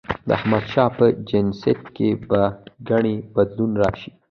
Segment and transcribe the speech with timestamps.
[0.27, 0.63] د احمد
[0.97, 2.41] په جنسيت کې به
[2.87, 4.09] ګنې بدلون راشي؟